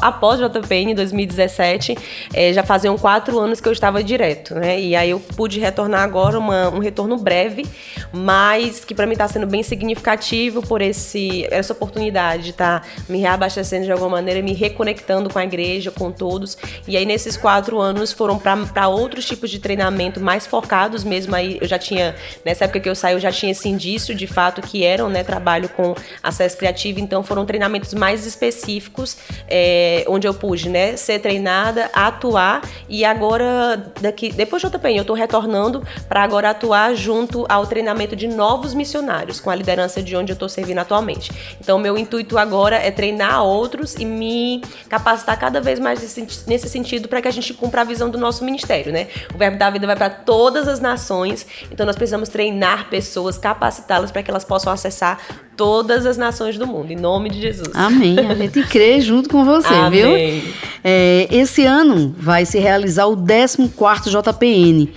após 0.00 0.40
JPN, 0.40 0.92
em 0.92 0.94
2017, 0.94 1.96
é, 2.32 2.52
já 2.52 2.62
faziam 2.62 2.96
quatro 2.98 3.38
anos 3.38 3.60
que 3.60 3.68
eu 3.68 3.72
estava 3.72 4.02
direto, 4.02 4.54
né? 4.54 4.80
E 4.80 4.96
aí 4.96 5.10
eu 5.10 5.20
pude 5.20 5.60
retornar 5.60 6.02
agora, 6.02 6.38
uma, 6.38 6.68
um 6.68 6.78
retorno 6.78 7.16
breve, 7.16 7.66
mas 8.12 8.84
que 8.84 8.94
para 8.94 9.06
mim 9.06 9.12
está 9.12 9.28
sendo 9.28 9.46
bem 9.46 9.62
significativo 9.62 10.62
por 10.62 10.82
esse, 10.82 11.46
essa 11.50 11.72
oportunidade 11.72 12.44
de 12.44 12.50
estar 12.50 12.80
tá 12.80 12.86
me 13.08 13.18
reabastecendo 13.18 13.84
de 13.84 13.92
alguma 13.92 14.10
maneira, 14.10 14.42
me 14.42 14.52
reconectando 14.52 15.30
com 15.30 15.38
a 15.38 15.44
igreja, 15.44 15.90
com 15.90 16.10
todos. 16.10 16.56
E 16.86 16.96
aí, 16.96 17.04
nesses 17.04 17.36
quatro 17.36 17.61
anos, 17.70 18.12
foram 18.12 18.38
para 18.38 18.88
outros 18.88 19.24
tipos 19.24 19.50
de 19.50 19.58
treinamento 19.58 20.20
mais 20.20 20.46
focados 20.46 21.04
mesmo. 21.04 21.34
Aí, 21.34 21.58
eu 21.60 21.68
já 21.68 21.78
tinha, 21.78 22.14
nessa 22.44 22.64
época 22.64 22.80
que 22.80 22.88
eu 22.88 22.94
saí, 22.94 23.14
eu 23.14 23.20
já 23.20 23.30
tinha 23.30 23.52
esse 23.52 23.68
indício 23.68 24.14
de 24.14 24.26
fato 24.26 24.60
que 24.60 24.84
eram, 24.84 25.08
né, 25.08 25.22
trabalho 25.22 25.68
com 25.68 25.94
acesso 26.22 26.56
criativo. 26.56 27.00
Então, 27.00 27.22
foram 27.22 27.46
treinamentos 27.46 27.94
mais 27.94 28.26
específicos, 28.26 29.16
é, 29.48 30.04
onde 30.08 30.26
eu 30.26 30.34
pude, 30.34 30.68
né, 30.68 30.96
ser 30.96 31.18
treinada, 31.20 31.90
atuar. 31.92 32.62
E 32.88 33.04
agora, 33.04 33.92
daqui, 34.00 34.32
depois 34.32 34.62
do 34.62 34.68
JPM, 34.68 34.96
eu 34.96 35.02
estou 35.02 35.16
retornando 35.16 35.82
para 36.08 36.22
agora 36.22 36.50
atuar 36.50 36.94
junto 36.94 37.46
ao 37.48 37.66
treinamento 37.66 38.16
de 38.16 38.26
novos 38.26 38.74
missionários, 38.74 39.40
com 39.40 39.50
a 39.50 39.54
liderança 39.54 40.02
de 40.02 40.16
onde 40.16 40.32
eu 40.32 40.34
estou 40.34 40.48
servindo 40.48 40.78
atualmente. 40.78 41.30
Então, 41.60 41.78
meu 41.78 41.96
intuito 41.96 42.38
agora 42.38 42.76
é 42.76 42.90
treinar 42.90 43.44
outros 43.44 43.94
e 43.94 44.04
me 44.04 44.62
capacitar 44.88 45.38
cada 45.38 45.60
vez 45.60 45.78
mais 45.78 46.00
nesse 46.46 46.68
sentido 46.68 47.08
para 47.08 47.22
que 47.22 47.28
a 47.28 47.30
gente 47.30 47.51
cumpra 47.54 47.82
a 47.82 47.84
visão 47.84 48.10
do 48.10 48.18
nosso 48.18 48.44
ministério, 48.44 48.92
né? 48.92 49.08
O 49.34 49.38
Verbo 49.38 49.58
da 49.58 49.70
Vida 49.70 49.86
vai 49.86 49.96
para 49.96 50.10
todas 50.10 50.68
as 50.68 50.80
nações, 50.80 51.46
então 51.70 51.86
nós 51.86 51.96
precisamos 51.96 52.28
treinar 52.28 52.88
pessoas, 52.88 53.38
capacitá-las 53.38 54.10
para 54.10 54.22
que 54.22 54.30
elas 54.30 54.44
possam 54.44 54.72
acessar 54.72 55.18
todas 55.56 56.06
as 56.06 56.16
nações 56.16 56.56
do 56.58 56.66
mundo, 56.66 56.92
em 56.92 56.96
nome 56.96 57.30
de 57.30 57.40
Jesus. 57.40 57.70
Amém. 57.74 58.18
A 58.18 58.34
gente 58.34 58.62
crê 58.64 59.00
junto 59.00 59.28
com 59.28 59.44
você, 59.44 59.72
Amém. 59.74 60.40
viu? 60.40 60.52
É, 60.82 61.28
esse 61.30 61.64
ano 61.64 62.14
vai 62.18 62.44
se 62.44 62.58
realizar 62.58 63.06
o 63.06 63.16
14º 63.16 64.10
JPN. 64.10 64.92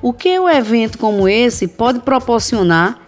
O 0.00 0.12
que 0.12 0.38
um 0.38 0.48
evento 0.48 0.98
como 0.98 1.28
esse 1.28 1.66
pode 1.66 2.00
proporcionar 2.00 3.07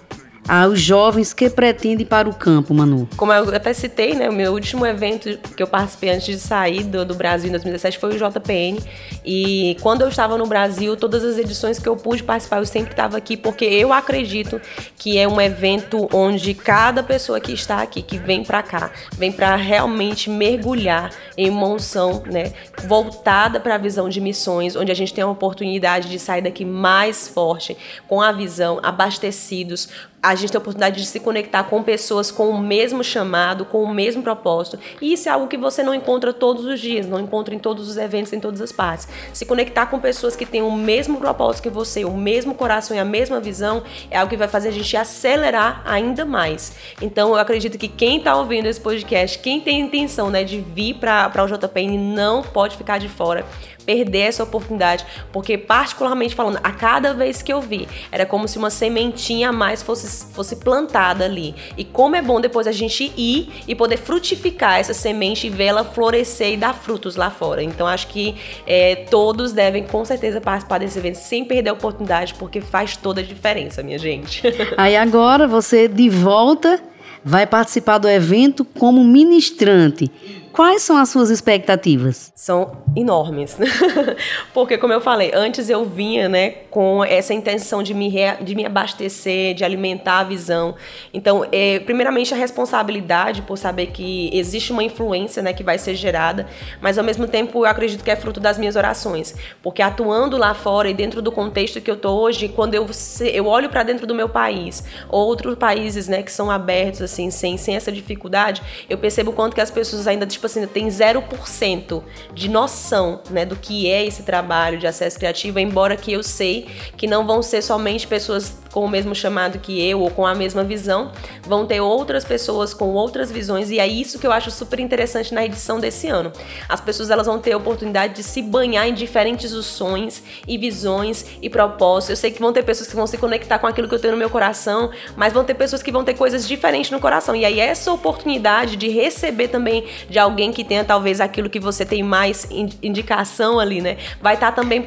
aos 0.51 0.81
jovens 0.81 1.33
que 1.33 1.49
pretendem 1.49 2.05
para 2.05 2.29
o 2.29 2.35
campo, 2.35 2.75
Manu? 2.75 3.09
Como 3.17 3.33
eu 3.33 3.55
até 3.55 3.73
citei, 3.73 4.15
né, 4.15 4.29
o 4.29 4.33
meu 4.33 4.53
último 4.53 4.85
evento 4.85 5.39
que 5.57 5.63
eu 5.63 5.67
participei 5.69 6.11
antes 6.11 6.27
de 6.27 6.41
sair 6.41 6.83
do, 6.83 7.05
do 7.05 7.15
Brasil 7.15 7.49
em 7.49 7.53
2017 7.53 7.99
foi 8.01 8.17
o 8.17 8.19
JPN. 8.19 8.81
E 9.25 9.77
quando 9.81 10.01
eu 10.03 10.09
estava 10.09 10.37
no 10.37 10.47
Brasil, 10.47 10.97
todas 10.97 11.23
as 11.23 11.39
edições 11.39 11.79
que 11.79 11.89
eu 11.89 11.95
pude 11.95 12.25
participar, 12.25 12.59
eu 12.59 12.67
sempre 12.67 12.91
estava 12.91 13.17
aqui 13.17 13.37
porque 13.37 13.65
eu 13.65 13.93
acredito 13.93 14.61
que 14.97 15.17
é 15.17 15.29
um 15.29 15.41
evento 15.41 16.09
onde 16.13 16.53
cada 16.53 17.01
pessoa 17.01 17.39
que 17.39 17.53
está 17.53 17.81
aqui, 17.81 18.03
que 18.03 18.19
vem 18.19 18.43
para 18.43 18.61
cá, 18.61 18.91
vem 19.17 19.31
para 19.31 19.55
realmente 19.55 20.29
mergulhar 20.29 21.13
em 21.37 21.49
uma 21.49 21.69
unção, 21.69 22.25
né, 22.27 22.53
voltada 22.89 23.61
para 23.61 23.77
a 23.77 23.79
visão 23.79 24.09
de 24.09 24.21
missões, 24.21 24.75
onde 24.75 24.91
a 24.91 24.97
gente 24.97 25.15
tem 25.15 25.23
a 25.23 25.29
oportunidade 25.29 26.09
de 26.09 26.19
sair 26.19 26.43
daqui 26.43 26.65
mais 26.65 27.29
forte, 27.29 27.77
com 28.09 28.21
a 28.21 28.33
visão, 28.33 28.81
abastecidos, 28.83 29.89
a 30.23 30.35
gente 30.35 30.51
tem 30.51 30.59
a 30.59 30.61
oportunidade 30.61 31.01
de 31.01 31.07
se 31.07 31.19
conectar 31.19 31.65
com 31.65 31.83
pessoas 31.83 32.31
com 32.31 32.51
o 32.51 32.59
mesmo 32.59 33.03
chamado, 33.03 33.65
com 33.65 33.83
o 33.83 33.93
mesmo 33.93 34.23
propósito. 34.23 34.79
E 35.01 35.13
isso 35.13 35.29
é 35.29 35.33
algo 35.33 35.49
que 35.49 35.57
você 35.57 35.83
não 35.83 35.95
encontra 35.95 36.33
todos 36.33 36.65
os 36.65 36.81
dias, 36.81 37.07
não 37.07 37.19
encontra 37.19 37.55
em 37.55 37.59
todos 37.59 37.89
os 37.89 37.97
eventos, 37.97 38.33
em 38.33 38.41
todas 38.41 38.61
as 38.61 38.71
partes. 38.71 39.09
Se 39.33 39.47
conectar 39.47 39.87
com 39.87 39.99
pessoas 39.99 40.37
que 40.37 40.45
têm 40.45 40.63
o 40.63 40.71
mesmo 40.71 41.19
propósito 41.19 41.63
que 41.63 41.71
você, 41.71 42.05
o 42.05 42.17
mesmo 42.17 42.55
coração 42.55 42.97
e 42.97 43.01
a 43.01 43.05
mesma 43.05 43.41
visão, 43.41 43.83
é 44.11 44.19
algo 44.19 44.31
que 44.31 44.37
vai 44.37 44.49
fazer 44.49 44.69
a 44.69 44.73
gente 44.73 44.97
acelerar 44.97 45.83
ainda 45.87 46.25
mais. 46.25 46.73
Então, 47.01 47.31
eu 47.31 47.37
acredito 47.37 47.79
que 47.79 47.89
quem 47.89 48.19
está 48.19 48.37
ouvindo 48.37 48.67
esse 48.67 48.81
podcast, 48.81 49.39
quem 49.39 49.61
tem 49.61 49.81
intenção 49.81 50.29
né, 50.31 50.45
de 50.45 50.61
vir 50.61 50.95
para 50.95 51.33
o 51.43 51.47
JPN, 51.47 51.97
não 51.97 52.43
pode 52.43 52.77
ficar 52.77 52.99
de 52.99 53.09
fora 53.09 53.45
perder 53.91 54.21
essa 54.21 54.45
oportunidade, 54.45 55.05
porque 55.33 55.59
particularmente 55.59 56.33
falando, 56.33 56.61
a 56.63 56.71
cada 56.71 57.13
vez 57.13 57.43
que 57.43 57.53
eu 57.53 57.61
vi, 57.61 57.89
era 58.13 58.25
como 58.25 58.47
se 58.47 58.57
uma 58.57 58.71
sementinha 58.71 59.49
a 59.49 59.53
mais 59.53 59.83
fosse, 59.83 60.27
fosse 60.33 60.55
plantada 60.55 61.25
ali. 61.25 61.57
E 61.77 61.85
como 61.85 62.15
é 62.15 62.23
bom 62.23 62.41
depois 62.41 62.69
a 62.69 62.73
gente 62.73 63.13
ir 63.17 63.49
e 63.67 63.75
poder 63.75 63.97
frutificar 63.97 64.79
essa 64.79 64.95
semente 64.95 65.49
e 65.49 65.51
vê-la 65.51 65.83
florescer 65.83 66.53
e 66.53 66.57
dar 66.57 66.73
frutos 66.73 67.17
lá 67.17 67.31
fora. 67.31 67.65
Então 67.65 67.85
acho 67.85 68.07
que 68.07 68.37
é, 68.65 68.95
todos 69.11 69.51
devem 69.53 69.83
com 69.83 70.05
certeza 70.05 70.41
participar 70.41 70.79
desse 70.79 70.97
evento 70.97 71.17
sem 71.17 71.45
perder 71.45 71.71
a 71.71 71.73
oportunidade, 71.73 72.35
porque 72.35 72.61
faz 72.61 72.97
toda 72.97 73.21
a 73.21 73.25
diferença, 73.25 73.83
minha 73.83 73.99
gente. 73.99 74.41
Aí 74.79 74.97
agora 74.97 75.49
você 75.49 75.89
de 75.89 76.09
volta 76.09 76.81
vai 77.25 77.45
participar 77.45 77.99
do 77.99 78.09
evento 78.09 78.65
como 78.65 79.03
ministrante. 79.03 80.09
Quais 80.53 80.83
são 80.83 80.97
as 80.97 81.09
suas 81.09 81.31
expectativas? 81.31 82.33
São 82.35 82.73
enormes. 82.97 83.57
Porque, 84.53 84.77
como 84.77 84.93
eu 84.93 85.01
falei, 85.01 85.31
antes 85.33 85.71
eu 85.71 85.85
vinha 85.85 86.29
né, 86.29 86.51
com 86.71 87.05
essa 87.05 87.33
intenção 87.33 87.83
de 87.83 87.95
me, 87.95 88.13
de 88.43 88.55
me 88.57 88.67
abastecer, 88.67 89.55
de 89.55 89.65
alimentar 89.65 90.19
a 90.19 90.25
visão. 90.25 90.75
Então, 91.15 91.47
é, 91.53 91.79
primeiramente, 91.79 92.35
a 92.35 92.37
responsabilidade 92.37 93.43
por 93.43 93.57
saber 93.57 93.87
que 93.87 94.29
existe 94.33 94.73
uma 94.73 94.83
influência 94.83 95.41
né, 95.41 95.53
que 95.53 95.63
vai 95.63 95.79
ser 95.79 95.95
gerada, 95.95 96.47
mas 96.81 96.99
ao 96.99 97.05
mesmo 97.05 97.29
tempo 97.29 97.61
eu 97.61 97.71
acredito 97.71 98.03
que 98.03 98.11
é 98.11 98.17
fruto 98.17 98.41
das 98.41 98.59
minhas 98.59 98.75
orações. 98.75 99.37
Porque 99.63 99.81
atuando 99.81 100.37
lá 100.37 100.53
fora 100.53 100.91
e 100.91 100.95
dentro 100.95 101.23
do 101.23 101.31
contexto 101.31 101.81
que 101.81 101.91
eu 101.91 101.97
tô 101.97 102.11
hoje, 102.11 102.49
quando 102.49 102.75
eu, 102.75 102.87
eu 103.33 103.47
olho 103.47 103.69
para 103.69 103.85
dentro 103.85 104.05
do 104.05 104.15
meu 104.15 104.29
país, 104.29 104.83
outros 105.09 105.55
países 105.55 106.09
né, 106.09 106.23
que 106.25 106.33
são 106.33 106.51
abertos, 106.51 107.03
assim, 107.03 107.31
sem, 107.31 107.57
sem 107.57 107.77
essa 107.77 107.93
dificuldade, 107.93 108.63
eu 108.89 108.99
percebo 108.99 109.33
quanto 109.33 109.55
que 109.55 109.61
as 109.61 109.71
pessoas 109.71 110.09
ainda, 110.09 110.27
tipo 110.41 110.47
assim, 110.47 110.67
tem 110.67 110.89
0% 110.89 112.03
de 112.33 112.49
noção, 112.49 113.21
né, 113.29 113.45
do 113.45 113.55
que 113.55 113.91
é 113.91 114.07
esse 114.07 114.23
trabalho 114.23 114.79
de 114.79 114.87
acesso 114.87 115.19
criativo, 115.19 115.59
embora 115.59 115.97
que 115.97 116.13
eu 116.13 116.23
sei 116.23 116.67
que 116.97 117.07
não 117.07 117.27
vão 117.27 117.43
ser 117.43 117.61
somente 117.61 118.07
pessoas 118.07 118.57
com 118.73 118.85
o 118.85 118.89
mesmo 118.89 119.15
chamado 119.15 119.59
que 119.59 119.81
eu 119.89 120.01
ou 120.01 120.11
com 120.11 120.27
a 120.27 120.35
mesma 120.35 120.63
visão, 120.63 121.13
vão 121.43 121.67
ter 121.67 121.81
outras 121.81 122.25
pessoas 122.25 122.73
com 122.73 122.91
outras 122.91 123.31
visões 123.31 123.71
e 123.71 123.79
é 123.79 123.87
isso 123.87 124.19
que 124.19 124.27
eu 124.27 124.33
acho 124.33 124.51
super 124.51 124.79
interessante 124.81 125.35
na 125.35 125.45
edição 125.45 125.81
desse 125.81 126.09
ano. 126.09 126.33
As 126.69 126.81
pessoas 126.81 127.11
elas 127.11 127.27
vão 127.27 127.39
ter 127.39 127.53
a 127.53 127.57
oportunidade 127.57 128.15
de 128.15 128.23
se 128.23 128.43
banhar 128.43 128.89
em 128.89 128.95
diferentes 128.95 129.51
sonhos 129.51 130.23
e 130.47 130.57
visões 130.57 131.27
e 131.43 131.51
propósitos. 131.51 132.11
Eu 132.11 132.17
sei 132.17 132.31
que 132.31 132.41
vão 132.41 132.53
ter 132.53 132.63
pessoas 132.63 132.89
que 132.89 132.97
vão 132.97 133.07
se 133.07 133.19
conectar 133.19 133.59
com 133.59 133.67
aquilo 133.67 133.89
que 133.89 133.95
eu 133.95 133.99
tenho 133.99 134.13
no 134.13 134.19
meu 134.19 134.31
coração, 134.31 134.91
mas 135.17 135.33
vão 135.33 135.45
ter 135.45 135.55
pessoas 135.55 135.83
que 135.83 135.91
vão 135.91 136.05
ter 136.05 136.15
coisas 136.15 136.47
diferentes 136.47 136.91
no 136.91 137.01
coração. 137.01 137.35
E 137.35 137.45
aí 137.45 137.59
essa 137.59 137.93
oportunidade 137.93 138.77
de 138.77 138.89
receber 138.89 139.49
também 139.49 139.85
de 140.09 140.19
alguém 140.19 140.53
que 140.53 140.65
tenha 140.65 140.85
talvez 140.85 141.21
aquilo 141.21 141.51
que 141.51 141.59
você 141.59 141.85
tem 141.85 142.03
mais 142.03 142.47
indicação 142.83 143.59
ali, 143.59 143.81
né, 143.81 143.97
vai 144.21 144.35
estar 144.35 144.53
tá 144.53 144.53
também 144.53 144.87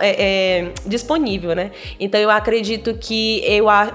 é, 0.00 0.10
é, 0.10 0.72
disponível, 0.86 1.54
né? 1.54 1.70
Então 1.98 2.20
eu 2.20 2.30
acredito 2.30 2.94
que 2.94 3.09
que 3.10 3.42
eu 3.44 3.68
é, 3.68 3.90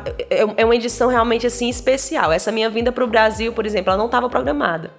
é 0.58 0.66
uma 0.66 0.76
edição 0.76 1.08
realmente 1.08 1.48
assim 1.48 1.70
especial. 1.70 2.34
Essa 2.34 2.52
minha 2.52 2.70
vinda 2.70 2.92
para 2.92 3.02
o 3.02 3.08
Brasil, 3.08 3.54
por 3.54 3.66
exemplo, 3.66 3.92
ela 3.92 3.98
não 3.98 4.08
estava 4.08 4.28
programada. 4.28 4.92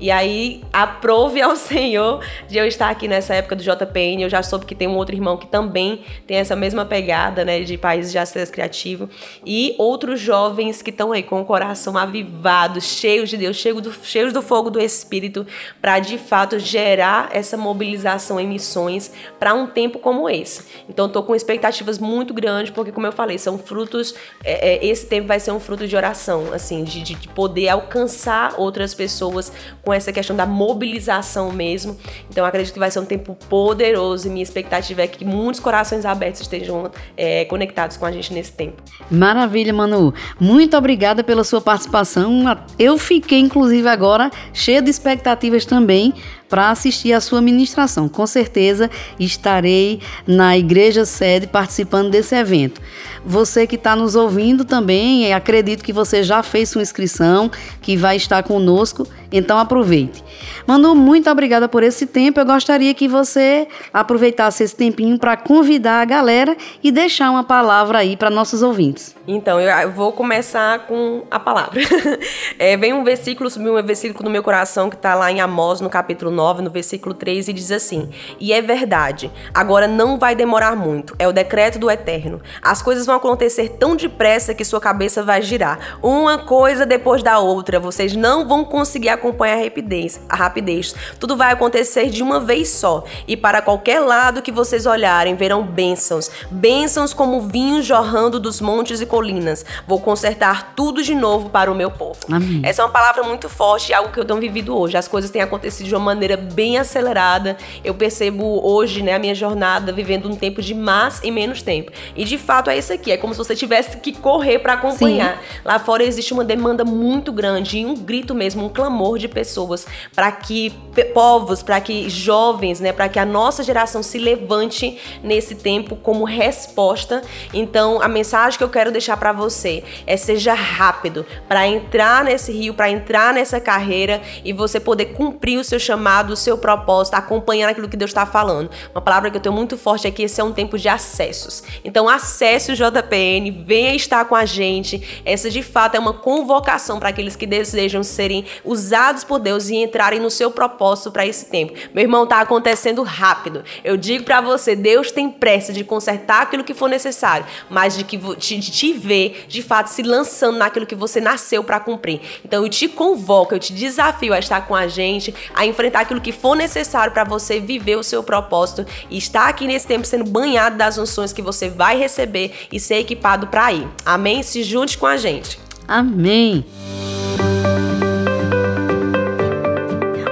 E 0.00 0.10
aí, 0.10 0.64
aprove 0.72 1.40
ao 1.40 1.54
Senhor 1.54 2.20
de 2.48 2.58
eu 2.58 2.66
estar 2.66 2.90
aqui 2.90 3.06
nessa 3.06 3.32
época 3.32 3.54
do 3.54 3.62
JPN. 3.62 4.24
Eu 4.24 4.28
já 4.28 4.42
soube 4.42 4.66
que 4.66 4.74
tem 4.74 4.88
um 4.88 4.96
outro 4.96 5.14
irmão 5.14 5.36
que 5.36 5.46
também 5.46 6.02
tem 6.26 6.38
essa 6.38 6.56
mesma 6.56 6.84
pegada, 6.84 7.44
né, 7.44 7.60
de 7.60 7.78
países 7.78 8.10
de 8.10 8.18
acesso 8.18 8.50
criativo. 8.50 9.08
E 9.46 9.76
outros 9.78 10.18
jovens 10.18 10.82
que 10.82 10.90
estão 10.90 11.12
aí 11.12 11.22
com 11.22 11.40
o 11.40 11.44
coração 11.44 11.96
avivado, 11.96 12.80
cheios 12.80 13.30
de 13.30 13.36
Deus, 13.36 13.56
cheios 13.56 13.80
do, 13.80 13.92
cheios 14.02 14.32
do 14.32 14.42
fogo 14.42 14.68
do 14.68 14.80
Espírito, 14.80 15.46
para 15.80 16.00
de 16.00 16.18
fato 16.18 16.58
gerar 16.58 17.28
essa 17.30 17.56
mobilização 17.56 18.40
em 18.40 18.48
missões 18.48 19.12
para 19.38 19.54
um 19.54 19.68
tempo 19.68 20.00
como 20.00 20.28
esse. 20.28 20.64
Então, 20.88 21.06
estou 21.06 21.22
com 21.22 21.36
expectativas 21.36 22.00
muito 22.00 22.34
grandes, 22.34 22.72
porque, 22.72 22.90
como 22.90 23.06
eu 23.06 23.12
falei, 23.12 23.38
são 23.38 23.59
frutos. 23.60 24.14
É, 24.44 24.74
é, 24.74 24.86
esse 24.86 25.06
tempo 25.06 25.28
vai 25.28 25.40
ser 25.40 25.52
um 25.52 25.60
fruto 25.60 25.86
de 25.86 25.96
oração, 25.96 26.52
assim, 26.52 26.84
de, 26.84 27.02
de 27.02 27.28
poder 27.28 27.68
alcançar 27.68 28.54
outras 28.58 28.94
pessoas 28.94 29.52
com 29.82 29.92
essa 29.92 30.12
questão 30.12 30.34
da 30.34 30.46
mobilização 30.46 31.52
mesmo. 31.52 31.96
Então, 32.28 32.44
acredito 32.44 32.72
que 32.72 32.78
vai 32.78 32.90
ser 32.90 33.00
um 33.00 33.04
tempo 33.04 33.34
poderoso 33.48 34.26
e 34.26 34.30
minha 34.30 34.42
expectativa 34.42 35.02
é 35.02 35.06
que 35.06 35.24
muitos 35.24 35.60
corações 35.60 36.04
abertos 36.04 36.40
estejam 36.40 36.90
é, 37.16 37.44
conectados 37.44 37.96
com 37.96 38.06
a 38.06 38.12
gente 38.12 38.32
nesse 38.32 38.52
tempo. 38.52 38.82
Maravilha, 39.10 39.72
Manu. 39.72 40.12
Muito 40.38 40.76
obrigada 40.76 41.22
pela 41.22 41.44
sua 41.44 41.60
participação. 41.60 42.44
Eu 42.78 42.98
fiquei, 42.98 43.38
inclusive, 43.38 43.88
agora 43.88 44.30
cheia 44.52 44.82
de 44.82 44.90
expectativas 44.90 45.64
também 45.64 46.14
para 46.50 46.70
assistir 46.70 47.12
a 47.12 47.20
sua 47.20 47.40
ministração. 47.40 48.08
Com 48.08 48.26
certeza 48.26 48.90
estarei 49.18 50.00
na 50.26 50.58
igreja 50.58 51.06
sede 51.06 51.46
participando 51.46 52.10
desse 52.10 52.34
evento. 52.34 52.80
Você 53.24 53.66
que 53.66 53.76
está 53.76 53.94
nos 53.94 54.16
ouvindo 54.16 54.64
também, 54.64 55.32
acredito 55.32 55.84
que 55.84 55.92
você 55.92 56.22
já 56.22 56.42
fez 56.42 56.70
sua 56.70 56.82
inscrição, 56.82 57.50
que 57.80 57.96
vai 57.96 58.16
estar 58.16 58.42
conosco, 58.42 59.06
então 59.30 59.58
aproveite. 59.58 60.24
Manu, 60.66 60.94
muito 60.94 61.30
obrigada 61.30 61.68
por 61.68 61.82
esse 61.82 62.06
tempo. 62.06 62.40
Eu 62.40 62.46
gostaria 62.46 62.92
que 62.94 63.06
você 63.06 63.68
aproveitasse 63.92 64.64
esse 64.64 64.74
tempinho 64.74 65.18
para 65.18 65.36
convidar 65.36 66.00
a 66.00 66.04
galera 66.04 66.56
e 66.82 66.90
deixar 66.90 67.30
uma 67.30 67.44
palavra 67.44 67.98
aí 67.98 68.16
para 68.16 68.30
nossos 68.30 68.62
ouvintes. 68.62 69.14
Então, 69.32 69.60
eu 69.60 69.92
vou 69.92 70.10
começar 70.10 70.88
com 70.88 71.22
a 71.30 71.38
palavra. 71.38 71.80
é, 72.58 72.76
vem 72.76 72.92
um 72.92 73.04
versículo, 73.04 73.48
subiu 73.48 73.78
um 73.78 73.82
versículo 73.82 74.24
no 74.24 74.30
meu 74.30 74.42
coração 74.42 74.90
que 74.90 74.96
está 74.96 75.14
lá 75.14 75.30
em 75.30 75.40
Amós, 75.40 75.80
no 75.80 75.88
capítulo 75.88 76.32
9, 76.32 76.62
no 76.62 76.70
versículo 76.70 77.14
3, 77.14 77.46
e 77.46 77.52
diz 77.52 77.70
assim: 77.70 78.10
E 78.40 78.52
é 78.52 78.60
verdade, 78.60 79.30
agora 79.54 79.86
não 79.86 80.18
vai 80.18 80.34
demorar 80.34 80.74
muito, 80.74 81.14
é 81.16 81.28
o 81.28 81.32
decreto 81.32 81.78
do 81.78 81.88
Eterno. 81.88 82.40
As 82.60 82.82
coisas 82.82 83.06
vão 83.06 83.14
acontecer 83.14 83.76
tão 83.78 83.94
depressa 83.94 84.52
que 84.52 84.64
sua 84.64 84.80
cabeça 84.80 85.22
vai 85.22 85.40
girar, 85.42 85.96
uma 86.02 86.38
coisa 86.38 86.84
depois 86.84 87.22
da 87.22 87.38
outra, 87.38 87.78
vocês 87.78 88.16
não 88.16 88.48
vão 88.48 88.64
conseguir 88.64 89.10
acompanhar 89.10 89.58
a 89.58 89.62
rapidez. 89.62 90.20
A 90.28 90.34
rapidez. 90.34 90.92
Tudo 91.20 91.36
vai 91.36 91.52
acontecer 91.52 92.10
de 92.10 92.20
uma 92.20 92.40
vez 92.40 92.68
só, 92.68 93.04
e 93.28 93.36
para 93.36 93.62
qualquer 93.62 94.00
lado 94.00 94.42
que 94.42 94.50
vocês 94.50 94.86
olharem, 94.86 95.36
verão 95.36 95.62
bênçãos, 95.62 96.28
bênçãos 96.50 97.14
como 97.14 97.42
vinho 97.42 97.80
jorrando 97.80 98.40
dos 98.40 98.60
montes 98.60 99.00
e 99.00 99.06
colinas 99.06 99.19
colinas. 99.20 99.66
Vou 99.86 100.00
consertar 100.00 100.72
tudo 100.74 101.02
de 101.02 101.14
novo 101.14 101.50
para 101.50 101.70
o 101.70 101.74
meu 101.74 101.90
povo. 101.90 102.18
Amém. 102.32 102.62
Essa 102.64 102.80
é 102.80 102.84
uma 102.86 102.90
palavra 102.90 103.22
muito 103.22 103.50
forte, 103.50 103.92
algo 103.92 104.10
que 104.10 104.18
eu 104.18 104.24
tenho 104.24 104.40
vivido 104.40 104.76
hoje. 104.76 104.96
As 104.96 105.06
coisas 105.06 105.30
têm 105.30 105.42
acontecido 105.42 105.86
de 105.86 105.94
uma 105.94 106.02
maneira 106.02 106.38
bem 106.38 106.78
acelerada. 106.78 107.58
Eu 107.84 107.94
percebo 107.94 108.66
hoje, 108.66 109.02
né, 109.02 109.14
a 109.14 109.18
minha 109.18 109.34
jornada 109.34 109.92
vivendo 109.92 110.26
um 110.26 110.34
tempo 110.34 110.62
de 110.62 110.74
mais 110.74 111.20
e 111.22 111.30
menos 111.30 111.60
tempo. 111.60 111.92
E 112.16 112.24
de 112.24 112.38
fato 112.38 112.70
é 112.70 112.78
isso 112.78 112.92
aqui. 112.92 113.12
É 113.12 113.18
como 113.18 113.34
se 113.34 113.38
você 113.38 113.54
tivesse 113.54 113.98
que 113.98 114.12
correr 114.12 114.58
para 114.60 114.72
acompanhar. 114.72 115.36
Sim. 115.36 115.60
Lá 115.66 115.78
fora 115.78 116.02
existe 116.02 116.32
uma 116.32 116.44
demanda 116.44 116.82
muito 116.82 117.30
grande 117.30 117.78
e 117.78 117.84
um 117.84 117.94
grito 117.94 118.34
mesmo, 118.34 118.64
um 118.64 118.68
clamor 118.70 119.18
de 119.18 119.28
pessoas 119.28 119.86
para 120.14 120.32
que 120.32 120.72
povos, 121.12 121.62
para 121.62 121.78
que 121.80 122.08
jovens, 122.08 122.80
né, 122.80 122.92
para 122.92 123.08
que 123.08 123.18
a 123.18 123.26
nossa 123.26 123.62
geração 123.62 124.02
se 124.02 124.18
levante 124.18 124.98
nesse 125.22 125.54
tempo 125.54 125.94
como 125.96 126.24
resposta. 126.24 127.22
Então, 127.52 128.00
a 128.00 128.08
mensagem 128.08 128.56
que 128.56 128.64
eu 128.64 128.68
quero 128.68 128.90
deixar 128.90 129.09
deixar 129.10 129.16
para 129.16 129.32
você 129.32 129.82
é 130.06 130.16
seja 130.16 130.54
rápido 130.54 131.26
para 131.48 131.66
entrar 131.66 132.24
nesse 132.24 132.52
rio, 132.52 132.74
para 132.74 132.90
entrar 132.90 133.34
nessa 133.34 133.60
carreira 133.60 134.20
e 134.44 134.52
você 134.52 134.78
poder 134.78 135.06
cumprir 135.06 135.58
o 135.58 135.64
seu 135.64 135.78
chamado, 135.78 136.32
o 136.32 136.36
seu 136.36 136.56
propósito, 136.58 137.14
acompanhando 137.14 137.70
aquilo 137.70 137.88
que 137.88 137.96
Deus 137.96 138.10
está 138.10 138.26
falando. 138.26 138.70
Uma 138.94 139.00
palavra 139.00 139.30
que 139.30 139.36
eu 139.36 139.40
tenho 139.40 139.54
muito 139.54 139.76
forte 139.76 140.06
é 140.06 140.10
que 140.10 140.22
esse 140.22 140.40
é 140.40 140.44
um 140.44 140.52
tempo 140.52 140.78
de 140.78 140.88
acessos. 140.88 141.62
Então, 141.84 142.08
acesse 142.08 142.72
o 142.72 142.76
JPN, 142.76 143.50
venha 143.64 143.94
estar 143.94 144.24
com 144.24 144.34
a 144.34 144.44
gente. 144.44 145.22
Essa 145.24 145.50
de 145.50 145.62
fato 145.62 145.94
é 145.94 145.98
uma 145.98 146.12
convocação 146.12 146.98
para 146.98 147.08
aqueles 147.08 147.36
que 147.36 147.46
desejam 147.46 148.02
serem 148.02 148.44
usados 148.64 149.24
por 149.24 149.38
Deus 149.38 149.68
e 149.68 149.76
entrarem 149.76 150.20
no 150.20 150.30
seu 150.30 150.50
propósito 150.50 151.10
para 151.10 151.26
esse 151.26 151.46
tempo. 151.46 151.72
Meu 151.94 152.02
irmão, 152.02 152.26
tá 152.26 152.40
acontecendo 152.40 153.02
rápido. 153.02 153.64
Eu 153.82 153.96
digo 153.96 154.24
para 154.24 154.40
você, 154.40 154.76
Deus 154.76 155.10
tem 155.10 155.30
pressa 155.30 155.72
de 155.72 155.84
consertar 155.84 156.42
aquilo 156.42 156.64
que 156.64 156.74
for 156.74 156.88
necessário, 156.88 157.46
mas 157.68 157.96
de 157.96 158.04
que 158.04 158.20
de, 158.36 158.58
de 158.58 158.89
te 158.90 158.92
ver 158.92 159.46
de 159.48 159.62
fato 159.62 159.88
se 159.88 160.02
lançando 160.02 160.58
naquilo 160.58 160.86
que 160.86 160.94
você 160.94 161.20
nasceu 161.20 161.62
para 161.62 161.78
cumprir. 161.78 162.20
Então 162.44 162.64
eu 162.64 162.68
te 162.68 162.88
convoco, 162.88 163.54
eu 163.54 163.58
te 163.58 163.72
desafio 163.72 164.32
a 164.32 164.38
estar 164.38 164.66
com 164.66 164.74
a 164.74 164.88
gente, 164.88 165.34
a 165.54 165.64
enfrentar 165.64 166.00
aquilo 166.00 166.20
que 166.20 166.32
for 166.32 166.56
necessário 166.56 167.12
para 167.12 167.24
você 167.24 167.60
viver 167.60 167.96
o 167.96 168.02
seu 168.02 168.22
propósito 168.22 168.84
e 169.08 169.18
estar 169.18 169.48
aqui 169.48 169.66
nesse 169.66 169.86
tempo 169.86 170.06
sendo 170.06 170.24
banhado 170.24 170.76
das 170.76 170.98
unções 170.98 171.32
que 171.32 171.42
você 171.42 171.68
vai 171.68 171.96
receber 171.96 172.52
e 172.72 172.80
ser 172.80 172.96
equipado 172.96 173.46
para 173.46 173.72
ir. 173.72 173.86
Amém? 174.04 174.42
Se 174.42 174.62
junte 174.62 174.98
com 174.98 175.06
a 175.06 175.16
gente. 175.16 175.58
Amém. 175.86 176.64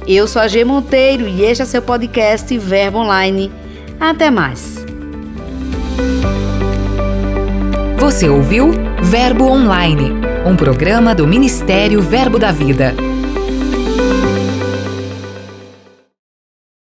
Eu 0.06 0.26
sou 0.26 0.42
a 0.42 0.48
G 0.48 0.64
Monteiro 0.64 1.26
e 1.26 1.44
este 1.44 1.62
é 1.62 1.66
seu 1.66 1.80
podcast 1.80 2.56
Verbo 2.58 2.98
Online. 2.98 3.50
Até 3.98 4.30
mais. 4.30 4.84
Você 7.98 8.28
ouviu 8.28 8.72
Verbo 9.02 9.44
Online, 9.44 10.12
um 10.46 10.56
programa 10.56 11.14
do 11.14 11.26
Ministério 11.26 12.00
Verbo 12.00 12.38
da 12.38 12.50
Vida. 12.50 12.94